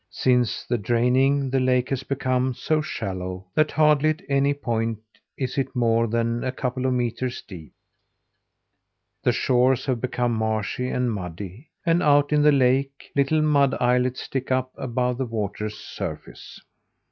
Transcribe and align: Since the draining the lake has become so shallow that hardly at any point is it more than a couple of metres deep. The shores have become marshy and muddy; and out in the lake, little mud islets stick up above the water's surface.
Since 0.09 0.63
the 0.65 0.79
draining 0.79 1.51
the 1.51 1.59
lake 1.59 1.89
has 1.89 2.01
become 2.01 2.55
so 2.55 2.81
shallow 2.81 3.45
that 3.53 3.69
hardly 3.69 4.09
at 4.09 4.23
any 4.27 4.51
point 4.51 4.97
is 5.37 5.59
it 5.59 5.75
more 5.75 6.07
than 6.07 6.43
a 6.43 6.51
couple 6.51 6.87
of 6.87 6.93
metres 6.93 7.43
deep. 7.47 7.71
The 9.21 9.31
shores 9.31 9.85
have 9.85 10.01
become 10.01 10.31
marshy 10.33 10.87
and 10.89 11.13
muddy; 11.13 11.69
and 11.85 12.01
out 12.01 12.33
in 12.33 12.41
the 12.41 12.51
lake, 12.51 13.11
little 13.15 13.43
mud 13.43 13.75
islets 13.79 14.21
stick 14.21 14.49
up 14.49 14.71
above 14.75 15.19
the 15.19 15.25
water's 15.27 15.77
surface. 15.77 16.59